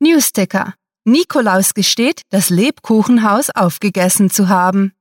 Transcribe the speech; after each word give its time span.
Newsticker. 0.00 0.74
Nikolaus 1.04 1.74
gesteht, 1.74 2.22
das 2.30 2.50
Lebkuchenhaus 2.50 3.50
aufgegessen 3.50 4.30
zu 4.30 4.48
haben. 4.48 4.92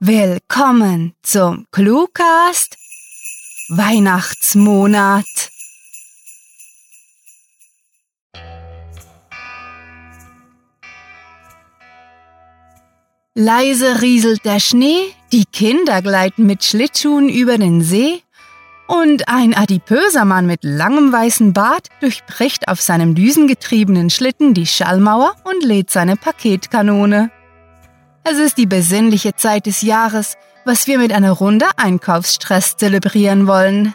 Willkommen 0.00 1.14
zum 1.22 1.66
Cluecast 1.70 2.76
Weihnachtsmonat. 3.68 5.24
Leise 13.36 14.02
rieselt 14.02 14.44
der 14.44 14.60
Schnee, 14.60 15.12
die 15.32 15.44
Kinder 15.46 16.02
gleiten 16.02 16.44
mit 16.46 16.62
Schlittschuhen 16.62 17.28
über 17.28 17.56
den 17.56 17.82
See 17.82 18.22
und 18.86 19.28
ein 19.28 19.54
adipöser 19.54 20.24
Mann 20.24 20.46
mit 20.46 20.60
langem 20.62 21.12
weißen 21.12 21.52
Bart 21.52 21.88
durchbricht 22.00 22.68
auf 22.68 22.80
seinem 22.80 23.14
düsengetriebenen 23.14 24.10
Schlitten 24.10 24.54
die 24.54 24.66
Schallmauer 24.66 25.34
und 25.44 25.64
lädt 25.64 25.90
seine 25.90 26.16
Paketkanone. 26.16 27.30
Es 28.24 28.38
ist 28.38 28.58
die 28.58 28.66
besinnliche 28.66 29.34
Zeit 29.34 29.66
des 29.66 29.82
Jahres, 29.82 30.36
was 30.64 30.86
wir 30.86 30.98
mit 30.98 31.12
einer 31.12 31.32
Runde 31.32 31.66
Einkaufsstress 31.76 32.76
zelebrieren 32.76 33.46
wollen. 33.46 33.94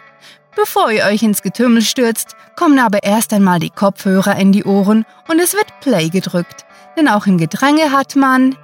Bevor 0.56 0.92
ihr 0.92 1.06
euch 1.06 1.24
ins 1.24 1.42
Getümmel 1.42 1.82
stürzt, 1.82 2.36
kommen 2.56 2.80
aber 2.80 3.04
erst 3.04 3.34
einmal 3.34 3.60
die 3.60 3.70
Kopfhörer 3.70 4.36
in 4.36 4.52
die 4.52 4.66
Ohren 4.66 5.06
und 5.28 5.40
es 5.40 5.54
wird 5.54 5.80
Play 5.82 6.10
gedrückt. 6.10 6.66
Denn 6.98 7.08
auch 7.08 7.28
im 7.28 7.38
Gedränge 7.38 7.92
hat 7.92 8.16
man 8.16 8.56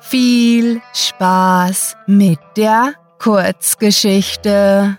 viel 0.00 0.80
Spaß 0.92 1.96
mit 2.06 2.38
der 2.56 2.94
Kurzgeschichte. 3.18 4.96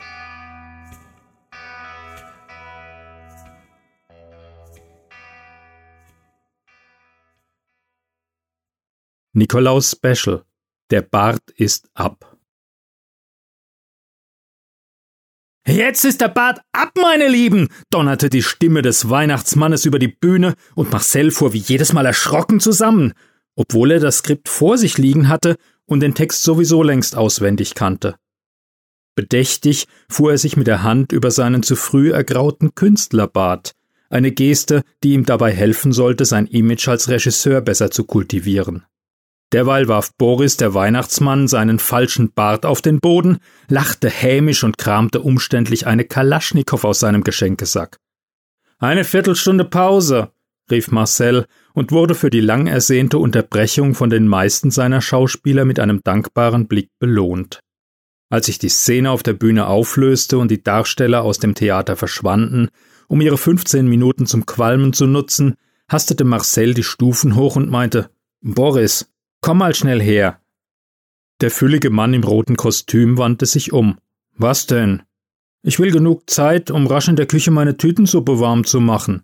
Nikolaus 9.33 9.91
Special. 9.91 10.43
Der 10.89 11.01
Bart 11.01 11.51
ist 11.55 11.89
ab. 11.93 12.37
Jetzt 15.65 16.05
ist 16.05 16.21
der 16.21 16.27
Bart 16.27 16.59
ab, 16.71 16.91
meine 16.95 17.27
Lieben! 17.27 17.69
donnerte 17.89 18.29
die 18.29 18.43
Stimme 18.43 18.81
des 18.81 19.09
Weihnachtsmannes 19.09 19.85
über 19.85 19.99
die 19.99 20.07
Bühne 20.07 20.55
und 20.75 20.91
Marcel 20.91 21.31
fuhr 21.31 21.53
wie 21.53 21.59
jedes 21.59 21.93
Mal 21.93 22.05
erschrocken 22.05 22.59
zusammen 22.59 23.13
obwohl 23.55 23.91
er 23.91 23.99
das 23.99 24.17
Skript 24.19 24.49
vor 24.49 24.77
sich 24.77 24.97
liegen 24.97 25.27
hatte 25.27 25.57
und 25.85 25.99
den 25.99 26.15
Text 26.15 26.43
sowieso 26.43 26.83
längst 26.83 27.15
auswendig 27.15 27.75
kannte. 27.75 28.15
Bedächtig 29.15 29.87
fuhr 30.09 30.31
er 30.31 30.37
sich 30.37 30.55
mit 30.55 30.67
der 30.67 30.83
Hand 30.83 31.11
über 31.11 31.31
seinen 31.31 31.63
zu 31.63 31.75
früh 31.75 32.11
ergrauten 32.11 32.75
Künstlerbart, 32.75 33.73
eine 34.09 34.31
Geste, 34.31 34.83
die 35.03 35.13
ihm 35.13 35.25
dabei 35.25 35.51
helfen 35.51 35.91
sollte, 35.91 36.25
sein 36.25 36.47
Image 36.47 36.87
als 36.87 37.09
Regisseur 37.09 37.61
besser 37.61 37.91
zu 37.91 38.03
kultivieren. 38.05 38.85
Derweil 39.51 39.87
warf 39.87 40.13
Boris, 40.17 40.55
der 40.55 40.73
Weihnachtsmann, 40.73 41.47
seinen 41.47 41.79
falschen 41.79 42.31
Bart 42.31 42.65
auf 42.65 42.81
den 42.81 42.99
Boden, 42.99 43.39
lachte 43.67 44.09
hämisch 44.09 44.63
und 44.63 44.77
kramte 44.77 45.21
umständlich 45.21 45.87
eine 45.87 46.05
Kalaschnikow 46.05 46.83
aus 46.85 46.99
seinem 46.99 47.23
Geschenkesack. 47.23 47.97
Eine 48.79 49.03
Viertelstunde 49.03 49.65
Pause, 49.65 50.31
rief 50.71 50.89
Marcel 50.89 51.45
und 51.73 51.91
wurde 51.91 52.15
für 52.15 52.29
die 52.29 52.39
lang 52.39 52.67
ersehnte 52.67 53.17
Unterbrechung 53.17 53.93
von 53.93 54.09
den 54.09 54.27
meisten 54.27 54.71
seiner 54.71 55.01
Schauspieler 55.01 55.65
mit 55.65 55.79
einem 55.79 56.01
dankbaren 56.01 56.67
Blick 56.67 56.89
belohnt. 56.97 57.59
Als 58.29 58.45
sich 58.45 58.57
die 58.57 58.69
Szene 58.69 59.11
auf 59.11 59.23
der 59.23 59.33
Bühne 59.33 59.67
auflöste 59.67 60.37
und 60.37 60.49
die 60.49 60.63
Darsteller 60.63 61.23
aus 61.23 61.39
dem 61.39 61.53
Theater 61.53 61.97
verschwanden, 61.97 62.69
um 63.07 63.19
ihre 63.19 63.37
15 63.37 63.85
Minuten 63.85 64.25
zum 64.25 64.45
Qualmen 64.45 64.93
zu 64.93 65.05
nutzen, 65.05 65.55
hastete 65.89 66.23
Marcel 66.23 66.73
die 66.73 66.83
Stufen 66.83 67.35
hoch 67.35 67.57
und 67.57 67.69
meinte: 67.69 68.09
Boris, 68.41 69.10
komm 69.41 69.57
mal 69.57 69.75
schnell 69.75 70.01
her. 70.01 70.39
Der 71.41 71.51
füllige 71.51 71.89
Mann 71.89 72.13
im 72.13 72.23
roten 72.23 72.55
Kostüm 72.55 73.17
wandte 73.17 73.47
sich 73.47 73.73
um. 73.73 73.97
Was 74.37 74.67
denn? 74.67 75.03
Ich 75.63 75.79
will 75.79 75.91
genug 75.91 76.29
Zeit, 76.29 76.71
um 76.71 76.87
rasch 76.87 77.07
in 77.07 77.15
der 77.15 77.25
Küche 77.25 77.51
meine 77.51 77.77
Tütensuppe 77.77 78.39
warm 78.39 78.63
zu 78.63 78.79
machen. 78.79 79.23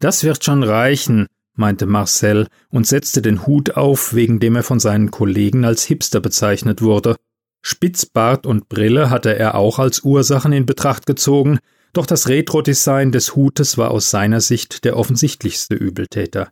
Das 0.00 0.24
wird 0.24 0.44
schon 0.44 0.62
reichen, 0.62 1.28
meinte 1.54 1.86
Marcel 1.86 2.48
und 2.70 2.86
setzte 2.86 3.22
den 3.22 3.46
Hut 3.46 3.76
auf, 3.76 4.14
wegen 4.14 4.40
dem 4.40 4.56
er 4.56 4.64
von 4.64 4.80
seinen 4.80 5.10
Kollegen 5.10 5.64
als 5.64 5.84
Hipster 5.84 6.20
bezeichnet 6.20 6.82
wurde. 6.82 7.16
Spitzbart 7.62 8.46
und 8.46 8.68
Brille 8.68 9.08
hatte 9.10 9.38
er 9.38 9.54
auch 9.54 9.78
als 9.78 10.00
Ursachen 10.00 10.52
in 10.52 10.66
Betracht 10.66 11.06
gezogen, 11.06 11.58
doch 11.92 12.06
das 12.06 12.28
Retro-Design 12.28 13.12
des 13.12 13.36
Hutes 13.36 13.78
war 13.78 13.92
aus 13.92 14.10
seiner 14.10 14.40
Sicht 14.40 14.84
der 14.84 14.96
offensichtlichste 14.96 15.76
Übeltäter. 15.76 16.50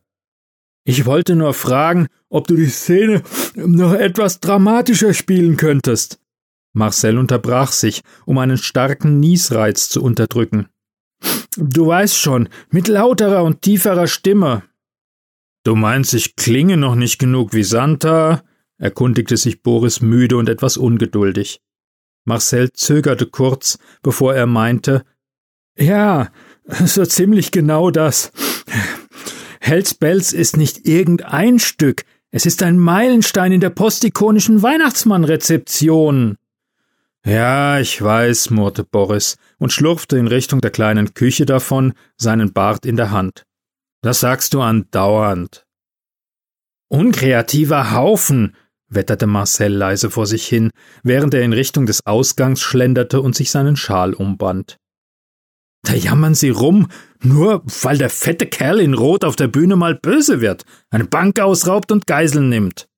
Ich 0.84 1.06
wollte 1.06 1.36
nur 1.36 1.54
fragen, 1.54 2.08
ob 2.28 2.48
du 2.48 2.56
die 2.56 2.66
Szene 2.66 3.22
noch 3.54 3.94
etwas 3.94 4.40
dramatischer 4.40 5.14
spielen 5.14 5.56
könntest. 5.56 6.18
Marcel 6.72 7.18
unterbrach 7.18 7.70
sich, 7.70 8.02
um 8.24 8.38
einen 8.38 8.58
starken 8.58 9.20
Niesreiz 9.20 9.88
zu 9.88 10.02
unterdrücken. 10.02 10.68
Du 11.56 11.86
weißt 11.86 12.16
schon, 12.16 12.48
mit 12.70 12.88
lauterer 12.88 13.44
und 13.44 13.62
tieferer 13.62 14.06
Stimme. 14.06 14.62
Du 15.64 15.76
meinst, 15.76 16.14
ich 16.14 16.34
klinge 16.34 16.76
noch 16.76 16.94
nicht 16.94 17.18
genug 17.18 17.52
wie 17.52 17.62
Santa? 17.62 18.42
erkundigte 18.78 19.36
sich 19.36 19.62
Boris 19.62 20.00
müde 20.00 20.36
und 20.36 20.48
etwas 20.48 20.76
ungeduldig. 20.76 21.60
Marcel 22.24 22.72
zögerte 22.72 23.26
kurz, 23.26 23.78
bevor 24.02 24.34
er 24.34 24.46
meinte, 24.46 25.04
ja, 25.76 26.30
so 26.64 27.04
ziemlich 27.04 27.52
genau 27.52 27.90
das. 27.90 28.32
Hells 29.64 29.94
Bells 29.94 30.32
ist 30.32 30.56
nicht 30.56 30.88
irgendein 30.88 31.60
Stück, 31.60 32.04
es 32.32 32.46
ist 32.46 32.64
ein 32.64 32.80
Meilenstein 32.80 33.52
in 33.52 33.60
der 33.60 33.70
postikonischen 33.70 34.60
Weihnachtsmann-Rezeption. 34.60 36.36
Ja, 37.24 37.78
ich 37.78 38.02
weiß, 38.02 38.50
murrte 38.50 38.82
Boris 38.82 39.36
und 39.58 39.72
schlurfte 39.72 40.18
in 40.18 40.26
Richtung 40.26 40.60
der 40.60 40.72
kleinen 40.72 41.14
Küche 41.14 41.46
davon, 41.46 41.92
seinen 42.16 42.52
Bart 42.52 42.84
in 42.84 42.96
der 42.96 43.12
Hand. 43.12 43.44
Das 44.00 44.18
sagst 44.18 44.52
du 44.54 44.62
andauernd. 44.62 45.64
Unkreativer 46.88 47.92
Haufen, 47.92 48.56
wetterte 48.88 49.28
Marcel 49.28 49.72
leise 49.72 50.10
vor 50.10 50.26
sich 50.26 50.44
hin, 50.44 50.72
während 51.04 51.34
er 51.34 51.42
in 51.42 51.52
Richtung 51.52 51.86
des 51.86 52.04
Ausgangs 52.04 52.60
schlenderte 52.60 53.20
und 53.20 53.36
sich 53.36 53.52
seinen 53.52 53.76
Schal 53.76 54.12
umband. 54.12 54.78
Da 55.82 55.94
jammern 55.94 56.34
sie 56.34 56.50
rum, 56.50 56.88
nur 57.24 57.62
weil 57.82 57.98
der 57.98 58.10
fette 58.10 58.46
Kerl 58.46 58.80
in 58.80 58.94
Rot 58.94 59.24
auf 59.24 59.36
der 59.36 59.48
Bühne 59.48 59.76
mal 59.76 59.94
böse 59.94 60.40
wird, 60.40 60.64
eine 60.90 61.04
Bank 61.04 61.40
ausraubt 61.40 61.92
und 61.92 62.06
Geiseln 62.06 62.48
nimmt. 62.48 62.88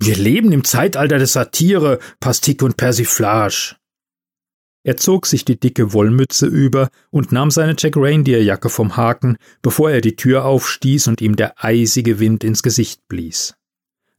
Wir 0.00 0.16
leben 0.16 0.52
im 0.52 0.64
Zeitalter 0.64 1.18
der 1.18 1.26
Satire, 1.26 1.98
Pastik 2.20 2.62
und 2.62 2.76
Persiflage. 2.76 3.76
Er 4.84 4.96
zog 4.96 5.26
sich 5.26 5.44
die 5.44 5.58
dicke 5.58 5.92
Wollmütze 5.92 6.46
über 6.46 6.88
und 7.10 7.32
nahm 7.32 7.50
seine 7.50 7.74
Jack 7.76 7.94
Reindeer 7.96 8.42
Jacke 8.42 8.68
vom 8.68 8.96
Haken, 8.96 9.36
bevor 9.60 9.90
er 9.90 10.00
die 10.00 10.16
Tür 10.16 10.44
aufstieß 10.44 11.08
und 11.08 11.20
ihm 11.20 11.36
der 11.36 11.62
eisige 11.62 12.20
Wind 12.20 12.44
ins 12.44 12.62
Gesicht 12.62 13.06
blies. 13.08 13.54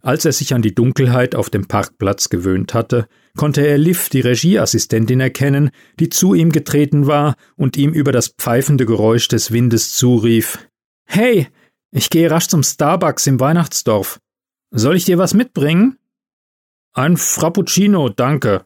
Als 0.01 0.23
er 0.23 0.31
sich 0.31 0.53
an 0.53 0.61
die 0.61 0.73
Dunkelheit 0.73 1.35
auf 1.35 1.49
dem 1.49 1.67
Parkplatz 1.67 2.29
gewöhnt 2.29 2.73
hatte, 2.73 3.07
konnte 3.35 3.67
er 3.67 3.77
Liv, 3.77 4.09
die 4.09 4.21
Regieassistentin, 4.21 5.19
erkennen, 5.19 5.71
die 5.99 6.09
zu 6.09 6.33
ihm 6.33 6.51
getreten 6.51 7.05
war 7.05 7.35
und 7.55 7.75
ihm 7.75 7.91
über 7.91 8.11
das 8.11 8.29
pfeifende 8.29 8.85
Geräusch 8.85 9.27
des 9.27 9.51
Windes 9.51 9.95
zurief 9.95 10.69
Hey, 11.05 11.47
ich 11.91 12.09
gehe 12.09 12.29
rasch 12.29 12.47
zum 12.47 12.63
Starbucks 12.63 13.27
im 13.27 13.39
Weihnachtsdorf. 13.39 14.19
Soll 14.71 14.95
ich 14.95 15.05
dir 15.05 15.17
was 15.17 15.33
mitbringen? 15.33 15.97
Ein 16.93 17.17
Frappuccino, 17.17 18.09
danke, 18.09 18.65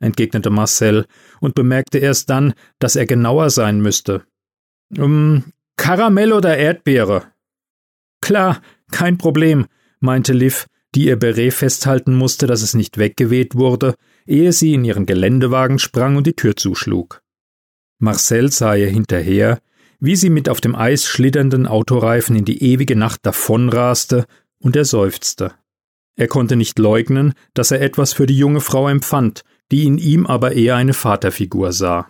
entgegnete 0.00 0.50
Marcel 0.50 1.06
und 1.40 1.54
bemerkte 1.54 1.98
erst 1.98 2.30
dann, 2.30 2.54
dass 2.78 2.96
er 2.96 3.06
genauer 3.06 3.50
sein 3.50 3.80
müsste. 3.80 4.24
Um, 4.96 5.52
Karamell 5.76 6.32
oder 6.32 6.56
Erdbeere? 6.56 7.32
Klar, 8.20 8.60
kein 8.90 9.18
Problem, 9.18 9.66
meinte 10.00 10.32
Liv, 10.32 10.66
die 10.94 11.06
ihr 11.06 11.16
Beret 11.16 11.52
festhalten 11.52 12.14
musste, 12.14 12.46
dass 12.46 12.62
es 12.62 12.74
nicht 12.74 12.98
weggeweht 12.98 13.54
wurde, 13.54 13.94
ehe 14.26 14.52
sie 14.52 14.74
in 14.74 14.84
ihren 14.84 15.06
Geländewagen 15.06 15.78
sprang 15.78 16.16
und 16.16 16.26
die 16.26 16.34
Tür 16.34 16.56
zuschlug. 16.56 17.22
Marcel 17.98 18.52
sah 18.52 18.74
ihr 18.74 18.88
hinterher, 18.88 19.58
wie 20.00 20.16
sie 20.16 20.30
mit 20.30 20.48
auf 20.48 20.60
dem 20.60 20.74
Eis 20.74 21.06
schlitternden 21.06 21.66
Autoreifen 21.66 22.36
in 22.36 22.44
die 22.44 22.62
ewige 22.62 22.96
Nacht 22.96 23.20
davonraste, 23.24 24.26
und 24.60 24.74
er 24.76 24.84
seufzte. 24.84 25.52
Er 26.16 26.26
konnte 26.26 26.56
nicht 26.56 26.78
leugnen, 26.78 27.34
dass 27.54 27.70
er 27.70 27.80
etwas 27.80 28.12
für 28.12 28.26
die 28.26 28.36
junge 28.36 28.60
Frau 28.60 28.88
empfand, 28.88 29.42
die 29.70 29.84
in 29.84 29.98
ihm 29.98 30.26
aber 30.26 30.52
eher 30.52 30.74
eine 30.74 30.94
Vaterfigur 30.94 31.72
sah. 31.72 32.08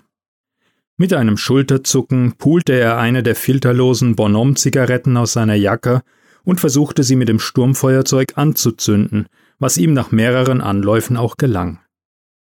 Mit 0.97 1.13
einem 1.13 1.37
Schulterzucken 1.37 2.35
pulte 2.39 2.73
er 2.73 2.97
eine 2.97 3.23
der 3.23 3.37
filterlosen 3.37 4.17
Bonhomme-Zigaretten 4.17 5.17
aus 5.17 5.35
seiner 5.35 5.55
Jacke 5.55 6.03
und 6.49 6.61
versuchte 6.61 7.03
sie 7.03 7.15
mit 7.15 7.29
dem 7.29 7.41
Sturmfeuerzeug 7.41 8.39
anzuzünden, 8.39 9.27
was 9.59 9.77
ihm 9.77 9.93
nach 9.93 10.13
mehreren 10.13 10.63
Anläufen 10.63 11.19
auch 11.19 11.37
gelang. 11.37 11.81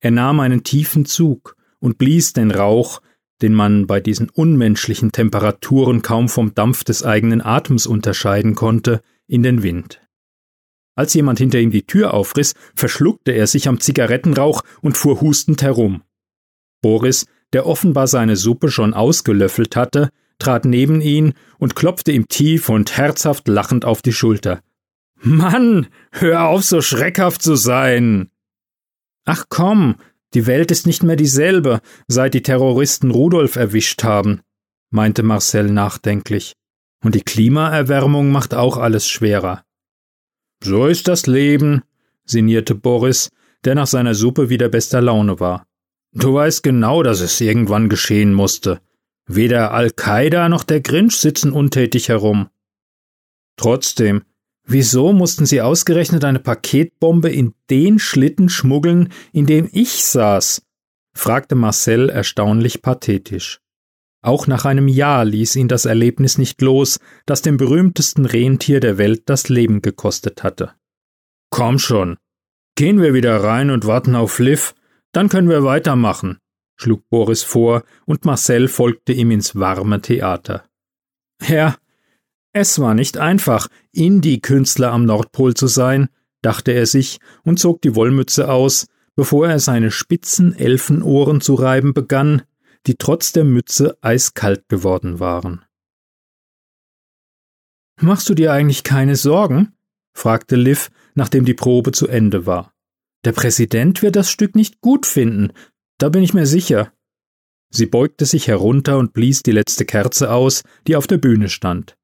Er 0.01 0.11
nahm 0.11 0.39
einen 0.41 0.65
tiefen 0.65 1.07
Zug 1.07 1.57
und 1.79 1.97
blies 1.97 2.35
den 2.35 2.51
Rauch, 2.51 3.01
den 3.41 3.55
man 3.55 3.87
bei 3.87 4.01
diesen 4.01 4.29
unmenschlichen 4.29 5.13
Temperaturen 5.13 6.03
kaum 6.03 6.29
vom 6.29 6.55
Dampf 6.55 6.85
des 6.85 7.05
eigenen 7.05 7.41
Atems 7.41 7.87
unterscheiden 7.87 8.55
konnte, 8.55 9.01
in 9.27 9.43
den 9.43 9.63
Wind. 9.63 10.03
Als 10.95 11.15
jemand 11.15 11.39
hinter 11.39 11.59
ihm 11.59 11.71
die 11.71 11.87
Tür 11.87 12.13
aufriss, 12.13 12.53
verschluckte 12.75 13.33
er 13.33 13.47
sich 13.47 13.67
am 13.67 13.81
Zigarettenrauch 13.81 14.61
und 14.83 14.99
fuhr 14.99 15.23
hustend 15.23 15.63
herum. 15.63 16.03
Boris, 16.83 17.25
der 17.55 17.65
offenbar 17.65 18.09
seine 18.09 18.37
Suppe 18.37 18.71
schon 18.71 18.93
ausgelöffelt 18.93 19.75
hatte, 19.75 20.11
trat 20.39 20.65
neben 20.65 21.01
ihn 21.01 21.35
und 21.59 21.77
klopfte 21.77 22.13
ihm 22.13 22.29
tief 22.29 22.69
und 22.69 22.97
herzhaft 22.97 23.49
lachend 23.49 23.85
auf 23.85 24.03
die 24.03 24.13
Schulter. 24.13 24.61
Mann, 25.21 25.89
hör 26.13 26.45
auf, 26.45 26.65
so 26.65 26.83
schreckhaft 26.83 27.43
zu 27.43 27.57
sein. 27.57 28.31
Ach 29.25 29.47
komm, 29.49 29.97
die 30.35 30.47
Welt 30.47 30.71
ist 30.71 30.87
nicht 30.87 31.03
mehr 31.03 31.17
dieselbe, 31.17 31.81
seit 32.09 32.35
die 32.35 32.43
Terroristen 32.43 33.11
Rudolf 33.11 33.57
erwischt 33.57 34.05
haben, 34.05 34.41
meinte 34.91 35.23
Marcel 35.23 35.71
nachdenklich. 35.71 36.55
Und 37.03 37.15
die 37.15 37.23
Klimaerwärmung 37.23 38.31
macht 38.31 38.55
auch 38.55 38.77
alles 38.77 39.09
schwerer. 39.09 39.65
So 40.63 40.87
ist 40.87 41.09
das 41.09 41.27
Leben, 41.27 41.83
sinnierte 42.25 42.75
Boris, 42.75 43.31
der 43.65 43.75
nach 43.75 43.87
seiner 43.87 44.15
Suppe 44.15 44.49
wieder 44.49 44.69
bester 44.69 45.01
Laune 45.01 45.41
war. 45.41 45.67
Du 46.13 46.35
weißt 46.35 46.63
genau, 46.63 47.03
dass 47.03 47.21
es 47.21 47.41
irgendwann 47.41 47.89
geschehen 47.89 48.33
musste. 48.33 48.81
Weder 49.27 49.73
Al-Qaida 49.73 50.49
noch 50.49 50.63
der 50.63 50.81
Grinch 50.81 51.17
sitzen 51.17 51.53
untätig 51.53 52.09
herum. 52.09 52.49
Trotzdem, 53.57 54.23
wieso 54.65 55.13
mussten 55.13 55.47
sie 55.47 55.61
ausgerechnet 55.61 56.25
eine 56.25 56.39
Paketbombe 56.39 57.31
in 57.31 57.55
den 57.69 57.99
Schlitten 57.99 58.49
schmuggeln, 58.49 59.13
in 59.33 59.47
dem 59.47 59.69
ich 59.73 60.05
saß? 60.05 60.63
fragte 61.13 61.55
Marcel 61.55 62.11
erstaunlich 62.11 62.83
pathetisch. 62.83 63.61
Auch 64.23 64.47
nach 64.47 64.65
einem 64.65 64.89
Jahr 64.89 65.25
ließ 65.25 65.57
ihn 65.57 65.69
das 65.69 65.85
Erlebnis 65.85 66.37
nicht 66.37 66.61
los, 66.61 66.99
das 67.27 67.43
dem 67.43 67.57
berühmtesten 67.57 68.27
Rentier 68.27 68.81
der 68.81 68.99
Welt 68.99 69.23
das 69.27 69.49
Leben 69.49 69.83
gekostet 69.83 70.43
hatte. 70.43 70.73
Komm 71.51 71.79
schon. 71.79 72.19
Gehen 72.75 73.01
wir 73.01 73.15
wieder 73.15 73.43
rein 73.43 73.71
und 73.71 73.87
warten 73.87 74.15
auf 74.15 74.39
Liv, 74.39 74.75
dann 75.13 75.29
können 75.29 75.49
wir 75.49 75.65
weitermachen, 75.65 76.39
schlug 76.77 77.09
Boris 77.09 77.43
vor, 77.43 77.83
und 78.05 78.25
Marcel 78.25 78.69
folgte 78.69 79.13
ihm 79.13 79.31
ins 79.31 79.57
warme 79.57 80.01
Theater. 80.01 80.65
Ja, 81.47 81.77
es 82.53 82.79
war 82.79 82.95
nicht 82.95 83.19
einfach, 83.19 83.69
Indie-Künstler 83.93 84.93
am 84.93 85.05
Nordpol 85.05 85.55
zu 85.55 85.67
sein, 85.67 86.09
dachte 86.41 86.73
er 86.73 86.87
sich 86.87 87.19
und 87.45 87.59
zog 87.59 87.83
die 87.83 87.95
Wollmütze 87.95 88.51
aus, 88.51 88.87
bevor 89.15 89.49
er 89.49 89.59
seine 89.59 89.91
spitzen 89.91 90.55
Elfenohren 90.55 91.41
zu 91.41 91.55
reiben 91.55 91.93
begann, 91.93 92.43
die 92.87 92.95
trotz 92.95 93.33
der 93.33 93.45
Mütze 93.45 93.99
eiskalt 94.01 94.69
geworden 94.69 95.19
waren. 95.19 95.65
Machst 98.01 98.29
du 98.29 98.35
dir 98.35 98.53
eigentlich 98.53 98.85
keine 98.85 99.17
Sorgen? 99.17 99.73
fragte 100.15 100.57
Liv, 100.57 100.91
nachdem 101.15 101.45
die 101.45 101.55
Probe 101.55 101.93
zu 101.93 102.09
Ende 102.09 102.47
war. 102.47 102.73
Der 103.25 103.33
Präsident 103.33 104.03
wird 104.03 104.17
das 104.17 104.31
Stück 104.31 104.55
nicht 104.55 104.81
gut 104.81 105.05
finden, 105.05 105.53
da 105.99 106.09
bin 106.09 106.23
ich 106.23 106.35
mir 106.35 106.47
sicher. 106.47 106.93
Sie 107.71 107.87
beugte 107.87 108.25
sich 108.25 108.49
herunter 108.49 108.99
und 108.99 109.13
blies 109.13 109.43
die 109.43 109.53
letzte 109.53 109.85
Kerze 109.85 110.31
aus, 110.31 110.63
die 110.87 110.97
auf 110.97 111.07
der 111.07 111.19
Bühne 111.19 111.49
stand. 111.49 111.97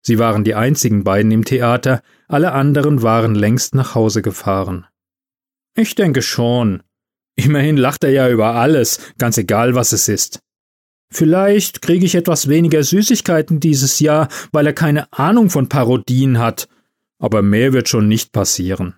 Sie 0.00 0.18
waren 0.18 0.42
die 0.42 0.54
einzigen 0.54 1.04
beiden 1.04 1.30
im 1.30 1.44
Theater, 1.44 2.02
alle 2.28 2.52
anderen 2.52 3.02
waren 3.02 3.34
längst 3.34 3.74
nach 3.74 3.94
Hause 3.94 4.22
gefahren. 4.22 4.86
Ich 5.74 5.94
denke 5.94 6.22
schon, 6.22 6.82
Immerhin 7.34 7.76
lacht 7.76 8.04
er 8.04 8.10
ja 8.10 8.28
über 8.28 8.54
alles, 8.54 9.00
ganz 9.18 9.38
egal 9.38 9.74
was 9.74 9.92
es 9.92 10.08
ist. 10.08 10.40
Vielleicht 11.10 11.82
kriege 11.82 12.04
ich 12.04 12.14
etwas 12.14 12.48
weniger 12.48 12.82
Süßigkeiten 12.82 13.60
dieses 13.60 14.00
Jahr, 14.00 14.28
weil 14.50 14.66
er 14.66 14.72
keine 14.72 15.12
Ahnung 15.12 15.50
von 15.50 15.68
Parodien 15.68 16.38
hat, 16.38 16.68
aber 17.18 17.42
mehr 17.42 17.72
wird 17.72 17.88
schon 17.88 18.08
nicht 18.08 18.32
passieren. 18.32 18.94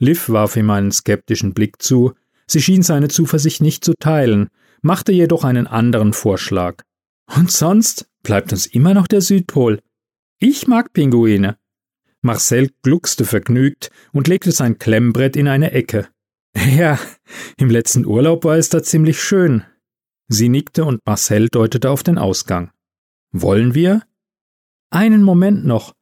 Liv 0.00 0.28
warf 0.28 0.56
ihm 0.56 0.70
einen 0.70 0.92
skeptischen 0.92 1.54
Blick 1.54 1.82
zu, 1.82 2.14
sie 2.48 2.60
schien 2.60 2.82
seine 2.82 3.08
Zuversicht 3.08 3.62
nicht 3.62 3.84
zu 3.84 3.94
teilen, 3.94 4.48
machte 4.82 5.12
jedoch 5.12 5.44
einen 5.44 5.66
anderen 5.66 6.12
Vorschlag. 6.12 6.82
Und 7.36 7.50
sonst 7.50 8.08
bleibt 8.22 8.52
uns 8.52 8.66
immer 8.66 8.94
noch 8.94 9.06
der 9.06 9.20
Südpol. 9.20 9.80
Ich 10.38 10.66
mag 10.66 10.92
Pinguine. 10.92 11.56
Marcel 12.20 12.70
gluckste 12.82 13.24
vergnügt 13.24 13.90
und 14.12 14.28
legte 14.28 14.50
sein 14.50 14.78
Klemmbrett 14.78 15.36
in 15.36 15.48
eine 15.48 15.72
Ecke. 15.72 16.08
Ja, 16.76 16.98
im 17.56 17.70
letzten 17.70 18.04
Urlaub 18.06 18.44
war 18.44 18.56
es 18.56 18.68
da 18.68 18.82
ziemlich 18.82 19.22
schön. 19.22 19.62
Sie 20.28 20.48
nickte 20.48 20.84
und 20.84 21.00
Marcel 21.06 21.48
deutete 21.48 21.90
auf 21.90 22.02
den 22.02 22.18
Ausgang. 22.18 22.70
Wollen 23.30 23.74
wir? 23.74 24.02
Einen 24.90 25.22
Moment 25.22 25.64
noch. 25.64 25.94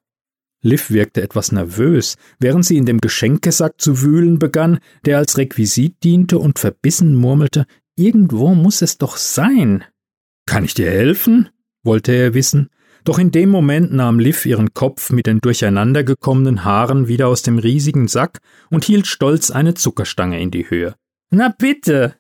Liv 0.66 0.90
wirkte 0.90 1.22
etwas 1.22 1.52
nervös, 1.52 2.16
während 2.40 2.66
sie 2.66 2.76
in 2.76 2.86
dem 2.86 3.00
Geschenkesack 3.00 3.80
zu 3.80 4.02
wühlen 4.02 4.40
begann, 4.40 4.80
der 5.04 5.18
als 5.18 5.38
Requisit 5.38 6.02
diente 6.02 6.40
und 6.40 6.58
verbissen 6.58 7.14
murmelte, 7.14 7.66
irgendwo 7.94 8.52
muss 8.54 8.82
es 8.82 8.98
doch 8.98 9.16
sein. 9.16 9.84
Kann 10.44 10.64
ich 10.64 10.74
dir 10.74 10.90
helfen? 10.90 11.48
wollte 11.84 12.10
er 12.10 12.34
wissen, 12.34 12.70
doch 13.04 13.20
in 13.20 13.30
dem 13.30 13.48
Moment 13.48 13.92
nahm 13.92 14.18
Liv 14.18 14.44
ihren 14.44 14.74
Kopf 14.74 15.10
mit 15.10 15.28
den 15.28 15.38
durcheinandergekommenen 15.38 16.64
Haaren 16.64 17.06
wieder 17.06 17.28
aus 17.28 17.42
dem 17.42 17.58
riesigen 17.58 18.08
Sack 18.08 18.40
und 18.68 18.84
hielt 18.84 19.06
stolz 19.06 19.52
eine 19.52 19.74
Zuckerstange 19.74 20.40
in 20.40 20.50
die 20.50 20.68
Höhe. 20.68 20.96
Na 21.30 21.54
bitte! 21.56 22.16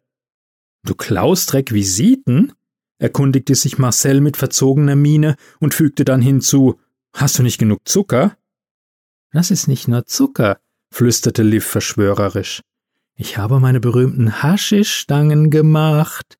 Du 0.84 0.94
klaust 0.94 1.52
Requisiten? 1.52 2.52
erkundigte 2.98 3.56
sich 3.56 3.76
Marcel 3.76 4.20
mit 4.20 4.36
verzogener 4.36 4.94
Miene 4.94 5.34
und 5.58 5.74
fügte 5.74 6.04
dann 6.04 6.22
hinzu 6.22 6.78
Hast 7.16 7.38
du 7.38 7.42
nicht 7.42 7.56
genug 7.56 7.88
Zucker? 7.88 8.36
Das 9.32 9.50
ist 9.50 9.68
nicht 9.68 9.88
nur 9.88 10.04
Zucker, 10.04 10.60
flüsterte 10.90 11.42
Liv 11.42 11.64
verschwörerisch. 11.64 12.60
Ich 13.14 13.38
habe 13.38 13.58
meine 13.58 13.80
berühmten 13.80 14.42
Haschischstangen 14.42 15.48
gemacht. 15.48 16.36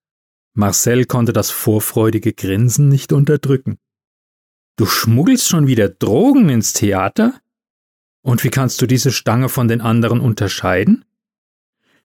Marcel 0.53 1.07
konnte 1.07 1.33
das 1.33 1.51
vorfreudige 1.51 2.35
Grinsen 2.35 2.91
nicht 2.91 3.15
unterdrücken. 3.15 3.79
Du 4.77 4.85
schmuggelst 4.85 5.49
schon 5.49 5.67
wieder 5.67 5.89
Drogen 5.89 6.51
ins 6.51 6.75
Theater? 6.75 7.41
Und 8.21 8.45
wie 8.45 8.51
kannst 8.51 8.83
du 8.83 8.87
diese 8.87 9.13
Stange 9.13 9.49
von 9.49 9.69
den 9.69 9.81
anderen 9.81 10.21
unterscheiden? 10.21 11.07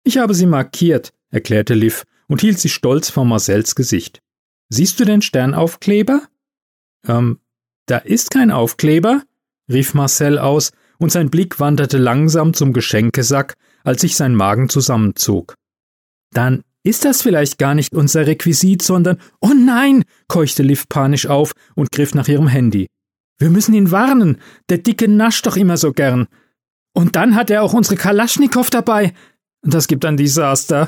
Ich 0.03 0.17
habe 0.17 0.33
sie 0.33 0.45
markiert, 0.45 1.11
erklärte 1.29 1.73
Liv 1.73 2.05
und 2.27 2.39
hielt 2.39 2.57
sie 2.57 2.69
stolz 2.69 3.09
vor 3.09 3.25
Marcells 3.25 3.75
Gesicht. 3.75 4.21
Siehst 4.69 4.97
du 4.97 5.03
den 5.03 5.21
Sternaufkleber? 5.21 6.21
Ähm, 7.05 7.41
da 7.91 7.97
ist 7.97 8.31
kein 8.31 8.51
Aufkleber, 8.51 9.23
rief 9.69 9.93
Marcel 9.93 10.39
aus, 10.39 10.71
und 10.97 11.11
sein 11.11 11.29
Blick 11.29 11.59
wanderte 11.59 11.97
langsam 11.97 12.53
zum 12.53 12.71
Geschenkesack, 12.71 13.55
als 13.83 13.99
sich 13.99 14.15
sein 14.15 14.33
Magen 14.33 14.69
zusammenzog. 14.69 15.55
Dann 16.31 16.61
ist 16.83 17.03
das 17.03 17.21
vielleicht 17.21 17.57
gar 17.57 17.75
nicht 17.75 17.93
unser 17.93 18.27
Requisit, 18.27 18.81
sondern 18.81 19.17
Oh 19.41 19.51
nein. 19.53 20.05
keuchte 20.29 20.63
Liv 20.63 20.87
panisch 20.87 21.25
auf 21.25 21.51
und 21.75 21.91
griff 21.91 22.15
nach 22.15 22.29
ihrem 22.29 22.47
Handy. 22.47 22.87
Wir 23.39 23.49
müssen 23.49 23.73
ihn 23.73 23.91
warnen. 23.91 24.37
Der 24.69 24.77
Dicke 24.77 25.09
nascht 25.09 25.45
doch 25.45 25.57
immer 25.57 25.75
so 25.75 25.91
gern. 25.91 26.27
Und 26.93 27.17
dann 27.17 27.35
hat 27.35 27.49
er 27.49 27.61
auch 27.61 27.73
unsere 27.73 27.97
Kalaschnikow 27.97 28.69
dabei. 28.69 29.11
Das 29.63 29.89
gibt 29.89 30.05
ein 30.05 30.15
Desaster. 30.15 30.87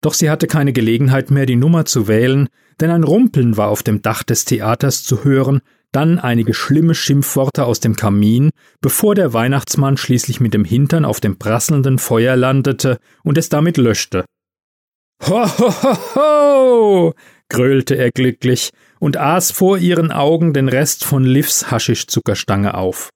Doch 0.00 0.14
sie 0.14 0.30
hatte 0.30 0.46
keine 0.46 0.72
Gelegenheit 0.72 1.32
mehr, 1.32 1.46
die 1.46 1.56
Nummer 1.56 1.86
zu 1.86 2.06
wählen, 2.06 2.48
denn 2.78 2.90
ein 2.90 3.02
Rumpeln 3.02 3.56
war 3.56 3.68
auf 3.68 3.82
dem 3.82 4.00
Dach 4.00 4.22
des 4.22 4.44
Theaters 4.44 5.02
zu 5.02 5.24
hören, 5.24 5.60
dann 5.92 6.18
einige 6.18 6.54
schlimme 6.54 6.94
Schimpfworte 6.94 7.64
aus 7.64 7.80
dem 7.80 7.96
Kamin, 7.96 8.50
bevor 8.80 9.14
der 9.14 9.32
Weihnachtsmann 9.32 9.96
schließlich 9.96 10.40
mit 10.40 10.54
dem 10.54 10.64
Hintern 10.64 11.04
auf 11.04 11.20
dem 11.20 11.38
prasselnden 11.38 11.98
Feuer 11.98 12.36
landete 12.36 12.98
und 13.24 13.38
es 13.38 13.48
damit 13.48 13.76
löschte. 13.76 14.24
Ho, 15.26 15.46
ho, 15.46 15.74
ho, 15.82 16.14
ho, 16.14 17.14
gröhlte 17.48 17.96
er 17.96 18.10
glücklich 18.10 18.70
und 18.98 19.16
aß 19.16 19.50
vor 19.50 19.78
ihren 19.78 20.12
Augen 20.12 20.54
den 20.54 20.68
Rest 20.68 21.04
von 21.04 21.24
Livs 21.24 21.70
Haschischzuckerstange 21.70 22.74
auf. 22.74 23.10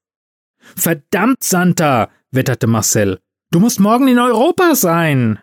Verdammt, 0.76 1.42
Santa, 1.42 2.10
wetterte 2.30 2.66
Marcel, 2.66 3.20
du 3.50 3.60
musst 3.60 3.80
morgen 3.80 4.08
in 4.08 4.18
Europa 4.18 4.74
sein. 4.74 5.38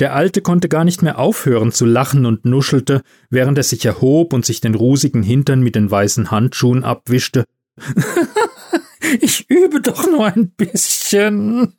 Der 0.00 0.14
Alte 0.14 0.42
konnte 0.42 0.68
gar 0.68 0.84
nicht 0.84 1.02
mehr 1.02 1.18
aufhören 1.18 1.72
zu 1.72 1.84
lachen 1.84 2.24
und 2.24 2.44
nuschelte, 2.44 3.02
während 3.30 3.58
er 3.58 3.64
sich 3.64 3.84
erhob 3.84 4.32
und 4.32 4.46
sich 4.46 4.60
den 4.60 4.74
rusigen 4.74 5.22
Hintern 5.22 5.60
mit 5.60 5.74
den 5.74 5.90
weißen 5.90 6.30
Handschuhen 6.30 6.84
abwischte. 6.84 7.44
ich 9.20 9.50
übe 9.50 9.80
doch 9.80 10.06
nur 10.06 10.26
ein 10.26 10.50
bisschen. 10.50 11.74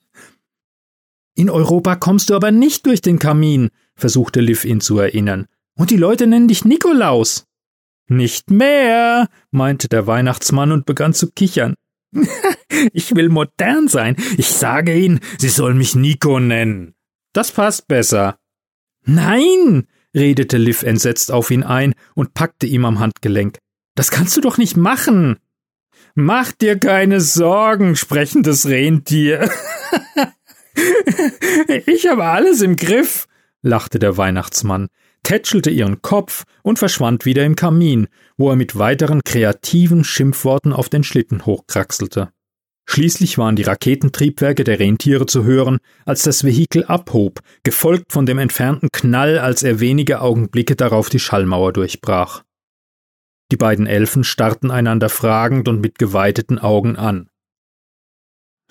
In 1.36 1.50
Europa 1.50 1.96
kommst 1.96 2.30
du 2.30 2.36
aber 2.36 2.52
nicht 2.52 2.86
durch 2.86 3.00
den 3.00 3.20
Kamin, 3.20 3.70
versuchte 3.96 4.42
Liv 4.42 4.66
ihn 4.66 4.82
zu 4.82 5.00
erinnern. 5.00 5.48
Und 5.78 5.90
die 5.90 5.98
Leute 5.98 6.28
nennen 6.28 6.50
dich 6.50 6.66
Nikolaus. 6.66 7.46
Nicht 8.10 8.52
mehr, 8.52 9.30
meinte 9.52 9.88
der 9.88 10.08
Weihnachtsmann 10.08 10.74
und 10.74 10.86
begann 10.86 11.14
zu 11.14 11.32
kichern. 11.32 11.76
ich 12.92 13.16
will 13.16 13.30
modern 13.30 13.88
sein. 13.88 14.18
Ich 14.38 14.48
sage 14.48 15.00
ihnen, 15.00 15.22
sie 15.38 15.48
sollen 15.48 15.78
mich 15.78 15.96
Nico 15.96 16.40
nennen. 16.42 16.96
Das 17.34 17.52
passt 17.52 17.88
besser. 17.88 18.38
Nein, 19.04 19.88
redete 20.16 20.58
Liv 20.58 20.84
entsetzt 20.84 21.32
auf 21.32 21.52
ihn 21.52 21.64
ein 21.64 21.96
und 22.16 22.34
packte 22.34 22.66
ihm 22.66 22.86
am 22.86 23.00
Handgelenk. 23.00 23.60
Das 23.96 24.12
kannst 24.12 24.36
du 24.38 24.42
doch 24.42 24.58
nicht 24.58 24.78
machen. 24.78 25.40
Mach 26.16 26.52
dir 26.52 26.78
keine 26.78 27.22
Sorgen, 27.22 27.96
sprechendes 27.96 28.68
Rentier. 28.68 29.50
ich 31.86 32.08
habe 32.08 32.26
alles 32.26 32.62
im 32.62 32.76
Griff, 32.76 33.28
lachte 33.62 34.00
der 34.00 34.18
Weihnachtsmann, 34.18 34.88
tätschelte 35.24 35.70
ihren 35.70 36.02
Kopf 36.02 36.46
und 36.64 36.80
verschwand 36.80 37.26
wieder 37.26 37.46
im 37.46 37.56
Kamin, 37.56 38.08
wo 38.38 38.50
er 38.50 38.56
mit 38.56 38.78
weiteren 38.78 39.22
kreativen 39.24 40.04
Schimpfworten 40.04 40.74
auf 40.74 40.90
den 40.90 41.04
Schlitten 41.04 41.46
hochkraxelte. 41.46 42.32
Schließlich 42.92 43.38
waren 43.38 43.56
die 43.56 43.62
Raketentriebwerke 43.62 44.64
der 44.64 44.80
Rentiere 44.80 45.28
zu 45.28 45.44
hören, 45.44 45.78
als 46.06 46.24
das 46.24 46.44
Vehikel 46.44 46.86
abhob, 46.86 47.40
gefolgt 47.62 48.12
von 48.12 48.26
dem 48.26 48.40
entfernten 48.40 48.90
Knall, 48.92 49.38
als 49.38 49.62
er 49.62 49.80
wenige 49.80 50.22
Augenblicke 50.22 50.76
darauf 50.76 51.08
die 51.12 51.20
Schallmauer 51.20 51.72
durchbrach. 51.72 52.44
Die 53.52 53.58
beiden 53.58 53.86
Elfen 53.86 54.24
starrten 54.24 54.72
einander 54.72 55.10
fragend 55.10 55.68
und 55.68 55.82
mit 55.82 56.00
geweiteten 56.00 56.58
Augen 56.58 56.96
an. 56.96 57.30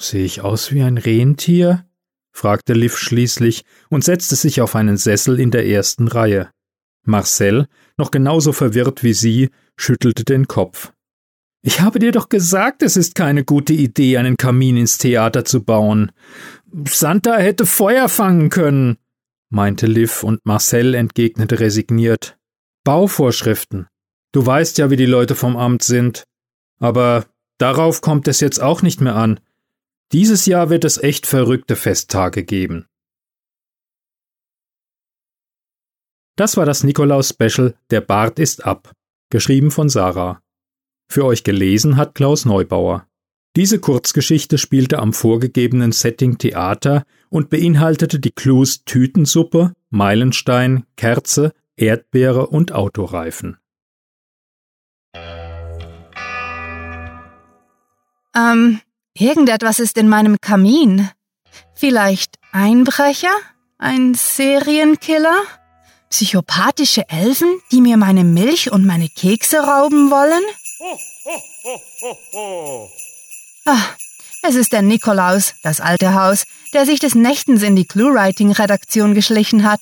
Sehe 0.01 0.25
ich 0.25 0.41
aus 0.41 0.73
wie 0.73 0.83
ein 0.83 0.99
Rentier? 0.99 1.87
fragte 2.33 2.73
Liv 2.73 2.99
schließlich 2.99 3.63
und 3.89 4.03
setzte 4.03 4.35
sich 4.35 4.61
auf 4.61 4.75
einen 4.75 4.97
Sessel 4.97 5.39
in 5.39 5.53
der 5.53 5.65
ersten 5.65 6.09
Reihe. 6.09 6.51
Marcel, 7.05 7.69
noch 7.97 8.11
genauso 8.11 8.53
verwirrt 8.53 9.05
wie 9.05 9.15
sie, 9.15 9.51
schüttelte 9.77 10.25
den 10.25 10.49
Kopf. 10.49 10.93
Ich 11.69 11.83
habe 11.83 11.99
dir 11.99 12.13
doch 12.13 12.31
gesagt, 12.31 12.83
es 12.83 12.97
ist 12.97 13.15
keine 13.15 13.45
gute 13.45 13.75
Idee, 13.75 14.17
einen 14.17 14.39
Kamin 14.39 14.79
ins 14.79 14.97
Theater 14.97 15.45
zu 15.45 15.63
bauen. 15.63 16.13
Santa 16.89 17.37
hätte 17.37 17.67
Feuer 17.67 18.09
fangen 18.09 18.49
können, 18.49 18.97
meinte 19.51 19.87
Liv, 19.87 20.23
und 20.23 20.41
Marcel 20.47 20.95
entgegnete 20.95 21.61
resigniert. 21.61 22.39
Bauvorschriften. 22.85 23.87
Du 24.33 24.47
weißt 24.47 24.79
ja, 24.79 24.89
wie 24.89 24.97
die 24.97 25.05
Leute 25.05 25.35
vom 25.35 25.59
Amt 25.59 25.83
sind. 25.83 26.25
Aber 26.79 27.27
darauf 27.59 28.01
kommt 28.01 28.29
es 28.29 28.41
jetzt 28.41 28.63
auch 28.63 28.81
nicht 28.81 29.03
mehr 29.03 29.17
an. 29.17 29.39
Dieses 30.13 30.47
Jahr 30.47 30.71
wird 30.71 30.87
es 30.87 30.97
echt 30.97 31.27
verrückte 31.27 31.77
Festtage 31.77 32.45
geben. 32.45 32.87
Das 36.35 36.57
war 36.57 36.65
das 36.65 36.83
Nikolaus-Special 36.83 37.75
Der 37.91 38.01
Bart 38.01 38.39
ist 38.39 38.65
ab, 38.65 38.95
geschrieben 39.29 39.71
von 39.71 39.91
Sarah. 39.91 40.41
Für 41.11 41.25
euch 41.25 41.43
gelesen 41.43 41.97
hat 41.97 42.15
Klaus 42.15 42.45
Neubauer. 42.45 43.07
Diese 43.57 43.81
Kurzgeschichte 43.81 44.59
spielte 44.59 44.99
am 44.99 45.15
vorgegebenen 45.15 45.91
Setting 45.91 46.37
Theater 46.37 47.05
und 47.31 47.49
beinhaltete 47.49 48.21
die 48.21 48.31
Clues 48.31 48.85
Tütensuppe, 48.85 49.73
Meilenstein, 49.89 50.85
Kerze, 50.97 51.53
Erdbeere 51.77 52.49
und 52.49 52.73
Autoreifen. 52.73 53.57
Ähm, 58.37 58.81
irgendetwas 59.15 59.81
ist 59.81 59.97
in 59.97 60.09
meinem 60.09 60.37
Kamin. 60.41 61.09
Vielleicht 61.75 62.37
Einbrecher? 62.53 63.33
Ein 63.79 64.15
Serienkiller? 64.15 65.37
Psychopathische 66.11 67.09
Elfen, 67.09 67.61
die 67.73 67.81
mir 67.81 67.97
meine 67.97 68.25
Milch 68.25 68.71
und 68.71 68.85
meine 68.85 69.09
Kekse 69.09 69.59
rauben 69.59 70.11
wollen? 70.11 70.45
Ah, 73.67 73.83
es 74.43 74.55
ist 74.55 74.73
der 74.73 74.83
Nikolaus, 74.83 75.55
das 75.63 75.81
alte 75.81 76.15
Haus, 76.15 76.45
der 76.73 76.87
sich 76.87 77.01
des 77.01 77.15
Nächtens 77.15 77.63
in 77.63 77.75
die 77.75 77.87
Clue-Writing-Redaktion 77.87 79.15
geschlichen 79.15 79.65
hat. 79.65 79.81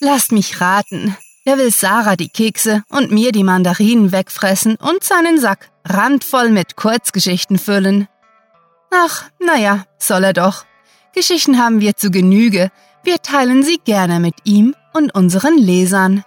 Lasst 0.00 0.32
mich 0.32 0.60
raten. 0.60 1.16
Er 1.44 1.58
will 1.58 1.70
Sarah 1.70 2.16
die 2.16 2.28
Kekse 2.28 2.82
und 2.88 3.10
mir 3.10 3.32
die 3.32 3.44
Mandarinen 3.44 4.12
wegfressen 4.12 4.76
und 4.76 5.02
seinen 5.04 5.38
Sack 5.40 5.70
randvoll 5.84 6.50
mit 6.50 6.76
Kurzgeschichten 6.76 7.58
füllen. 7.58 8.08
Ach, 8.90 9.24
naja, 9.38 9.84
soll 9.98 10.24
er 10.24 10.32
doch. 10.32 10.64
Geschichten 11.14 11.58
haben 11.58 11.80
wir 11.80 11.96
zu 11.96 12.10
Genüge. 12.10 12.70
Wir 13.02 13.18
teilen 13.18 13.62
sie 13.62 13.78
gerne 13.84 14.20
mit 14.20 14.34
ihm 14.44 14.74
und 14.92 15.14
unseren 15.14 15.58
Lesern. 15.58 16.24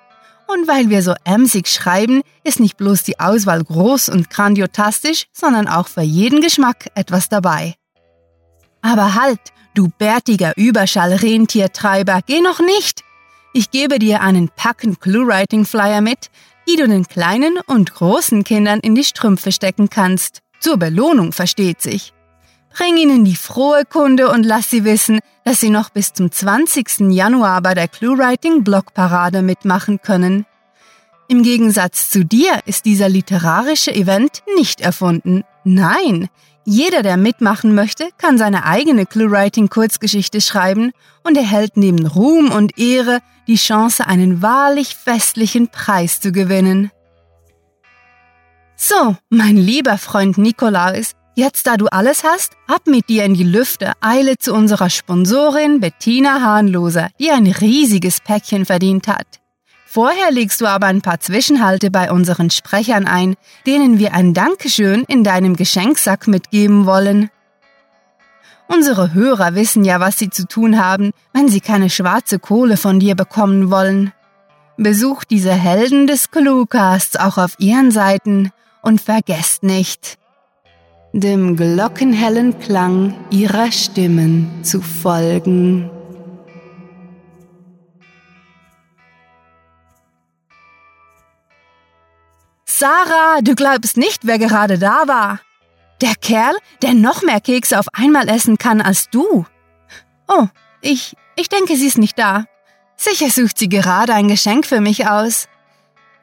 Und 0.53 0.67
weil 0.67 0.89
wir 0.89 1.01
so 1.01 1.13
emsig 1.24 1.70
schreiben, 1.70 2.24
ist 2.43 2.60
nicht 2.60 2.75
bloß 2.75 3.03
die 3.03 3.20
Auswahl 3.20 3.63
groß 3.63 4.10
und 4.10 4.29
grandiotastisch, 4.29 5.27
sondern 5.31 5.67
auch 5.67 5.88
für 5.88 6.01
jeden 6.01 6.41
Geschmack 6.41 6.88
etwas 6.93 7.29
dabei. 7.29 7.75
Aber 8.81 9.15
halt, 9.15 9.39
du 9.75 9.89
bärtiger 9.98 10.51
Überschall-Rentiertreiber, 10.58 12.20
geh 12.25 12.41
noch 12.41 12.60
nicht! 12.60 13.03
Ich 13.53 13.72
gebe 13.72 14.00
dir 14.00 14.22
einen 14.22 14.50
packen 14.50 15.00
Clue-Writing-Flyer 15.00 16.01
mit, 16.01 16.29
die 16.67 16.75
du 16.75 16.88
den 16.88 17.05
kleinen 17.05 17.58
und 17.67 17.93
großen 17.93 18.43
Kindern 18.43 18.79
in 18.79 18.96
die 18.96 19.03
Strümpfe 19.03 19.51
stecken 19.51 19.89
kannst. 19.89 20.39
Zur 20.60 20.77
Belohnung 20.77 21.31
versteht 21.34 21.81
sich. 21.81 22.13
Bring 22.74 22.98
ihnen 22.98 23.25
die 23.25 23.36
frohe 23.36 23.84
Kunde 23.86 24.30
und 24.30 24.44
lass 24.44 24.70
sie 24.70 24.84
wissen, 24.84 25.20
dass 25.44 25.60
sie 25.60 25.70
noch 25.70 25.90
bis 25.90 26.13
zum 26.13 26.32
20. 26.32 27.12
Januar 27.12 27.62
bei 27.62 27.74
der 27.74 27.88
ClueWriting 27.88 28.63
Blogparade 28.63 29.42
mitmachen 29.42 30.01
können. 30.01 30.46
Im 31.28 31.44
Gegensatz 31.44 32.10
zu 32.10 32.25
dir 32.25 32.60
ist 32.66 32.86
dieser 32.86 33.10
literarische 33.10 33.94
Event 33.94 34.44
nicht 34.58 34.82
erfunden. 34.82 35.44
Nein, 35.63 36.30
jeder, 36.63 37.01
der 37.01 37.18
mitmachen 37.18 37.74
möchte, 37.74 38.10
kann 38.18 38.38
seine 38.38 38.66
eigene 38.66 39.06
ClueWriting 39.06 39.70
Kurzgeschichte 39.70 40.42
schreiben 40.42 40.92
und 41.24 41.38
erhält 41.38 41.75
neben 41.75 42.06
Ruhm 42.06 42.51
und 42.51 42.78
Ehre 42.78 43.20
die 43.48 43.56
Chance, 43.56 44.06
einen 44.08 44.42
wahrlich 44.42 44.96
festlichen 44.96 45.70
Preis 45.70 46.22
zu 46.22 46.32
gewinnen. 46.32 46.92
So, 48.75 49.16
mein 49.30 49.58
lieber 49.58 49.98
Freund 49.98 50.38
Nikolaus, 50.38 51.13
Jetzt, 51.34 51.66
da 51.66 51.78
du 51.78 51.88
alles 51.88 52.26
hast, 52.26 52.58
ab 52.68 52.82
mit 52.86 53.08
dir 53.08 53.24
in 53.24 53.36
die 53.36 53.46
Lüfte, 53.46 53.94
eile 54.02 54.38
zu 54.38 54.54
unserer 54.54 54.90
Sponsorin 54.90 55.80
Bettina 55.80 56.42
Hahnloser, 56.42 57.10
die 57.20 57.32
ein 57.32 57.48
riesiges 57.48 58.20
Päckchen 58.20 58.66
verdient 58.66 59.08
hat. 59.08 59.40
Vorher 59.86 60.32
legst 60.32 60.60
du 60.60 60.68
aber 60.68 60.88
ein 60.88 61.02
paar 61.02 61.22
Zwischenhalte 61.22 61.90
bei 61.90 62.12
unseren 62.12 62.50
Sprechern 62.50 63.08
ein, 63.08 63.36
denen 63.66 63.98
wir 63.98 64.14
ein 64.14 64.34
Dankeschön 64.34 65.06
in 65.08 65.24
deinem 65.24 65.56
Geschenksack 65.56 66.28
mitgeben 66.28 66.86
wollen. 66.86 67.30
Unsere 68.68 69.14
Hörer 69.14 69.56
wissen 69.56 69.86
ja, 69.86 70.00
was 70.00 70.18
sie 70.18 70.30
zu 70.30 70.48
tun 70.48 70.84
haben, 70.84 71.12
wenn 71.34 71.50
sie 71.50 71.62
keine 71.62 71.90
schwarze 71.90 72.40
Kohle 72.40 72.76
von 72.76 73.00
dir 73.00 73.16
bekommen 73.16 73.72
wollen. 73.72 74.12
Besucht 74.78 75.30
diese 75.30 75.54
Helden 75.54 76.08
des 76.08 76.32
Cluecasts 76.32 77.18
auch 77.18 77.38
auf 77.38 77.56
ihren 77.58 77.92
Seiten 77.92 78.52
und 78.82 79.02
vergesst 79.02 79.64
nicht, 79.64 80.18
dem 81.13 81.58
glockenhellen 81.58 82.58
Klang 82.60 83.13
ihrer 83.30 83.72
Stimmen 83.72 84.63
zu 84.63 84.82
folgen. 84.82 85.89
Sarah, 92.65 93.41
du 93.41 93.53
glaubst 93.56 93.98
nicht, 93.98 94.22
wer 94.24 94.39
gerade 94.39 94.80
da 94.80 95.08
war. 95.08 95.39
Der 96.01 96.15
Kerl, 96.15 96.56
der 96.82 96.96
noch 96.96 97.22
mehr 97.22 97.41
Kekse 97.41 97.77
auf 97.77 97.86
einmal 97.94 98.27
essen 98.27 98.58
kann 98.58 98.82
als 98.82 99.10
du. 99.12 99.46
Oh, 100.27 100.48
ich, 100.82 101.15
ich 101.36 101.50
denke, 101.50 101.75
sie 101.75 101.86
ist 101.86 102.00
nicht 102.00 102.18
da. 102.18 102.46
Sicher 102.96 103.30
sucht 103.30 103.60
sie 103.60 103.70
gerade 103.70 104.13
ein 104.13 104.30
Geschenk 104.30 104.65
für 104.65 104.82
mich 104.82 105.08
aus. 105.08 105.48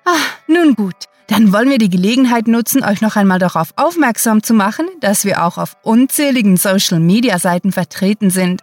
Ah, 0.05 0.17
nun 0.49 0.75
gut, 0.75 1.09
dann 1.29 1.53
wollen 1.53 1.69
wir 1.69 1.79
die 1.79 1.91
Gelegenheit 1.91 2.49
nutzen, 2.49 2.83
euch 2.83 3.03
noch 3.03 3.15
einmal 3.15 3.39
darauf 3.39 3.75
aufmerksam 3.77 4.43
zu 4.43 4.55
machen, 4.55 4.89
dass 5.01 5.27
wir 5.27 5.45
auch 5.45 5.59
auf 5.59 5.77
unzähligen 5.83 6.57
Social-Media-Seiten 6.57 7.71
vertreten 7.71 8.31
sind. 8.31 8.63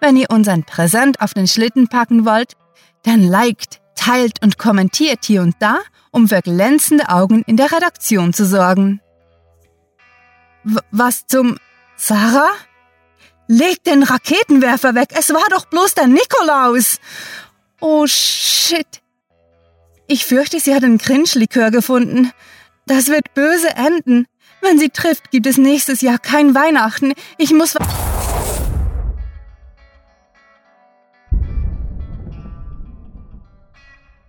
Wenn 0.00 0.16
ihr 0.16 0.30
unseren 0.30 0.62
Präsent 0.62 1.20
auf 1.20 1.34
den 1.34 1.48
Schlitten 1.48 1.88
packen 1.88 2.24
wollt, 2.24 2.52
dann 3.02 3.22
liked, 3.22 3.80
teilt 3.96 4.42
und 4.42 4.58
kommentiert 4.58 5.24
hier 5.24 5.42
und 5.42 5.56
da, 5.58 5.78
um 6.12 6.28
für 6.28 6.40
glänzende 6.40 7.08
Augen 7.08 7.42
in 7.46 7.56
der 7.56 7.72
Redaktion 7.72 8.32
zu 8.32 8.46
sorgen. 8.46 9.00
W 10.62 10.78
was 10.92 11.26
zum... 11.26 11.58
Sarah? 11.96 12.50
Leg 13.46 13.82
den 13.84 14.02
Raketenwerfer 14.02 14.94
weg, 14.94 15.10
es 15.16 15.32
war 15.32 15.46
doch 15.50 15.66
bloß 15.66 15.94
der 15.94 16.06
Nikolaus! 16.06 16.98
Oh 17.80 18.06
shit, 18.06 19.02
ich 20.06 20.26
fürchte, 20.26 20.60
sie 20.60 20.74
hat 20.74 20.84
einen 20.84 20.98
Cringe-Likör 20.98 21.70
gefunden. 21.70 22.30
Das 22.86 23.08
wird 23.08 23.32
böse 23.34 23.70
enden. 23.76 24.26
Wenn 24.60 24.78
sie 24.78 24.90
trifft, 24.90 25.30
gibt 25.30 25.46
es 25.46 25.56
nächstes 25.56 26.02
Jahr 26.02 26.18
kein 26.18 26.54
Weihnachten. 26.54 27.14
Ich 27.38 27.52
muss. 27.52 27.74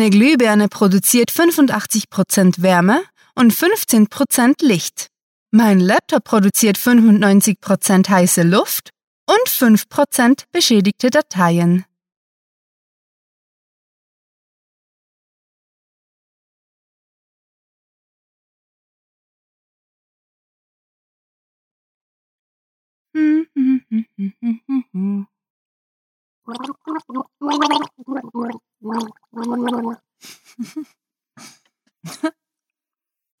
Eine 0.00 0.08
Glühbirne 0.08 0.68
produziert 0.68 1.30
85% 1.30 2.62
Wärme 2.62 3.04
und 3.34 3.52
15% 3.52 4.64
Licht. 4.64 5.08
Mein 5.50 5.78
Laptop 5.78 6.24
produziert 6.24 6.78
95% 6.78 8.08
heiße 8.08 8.42
Luft 8.42 8.88
und 9.26 9.46
5% 9.46 10.44
beschädigte 10.52 11.10
Dateien. 11.10 11.84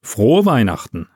Frohe 0.02 0.44
Weihnachten! 0.44 1.08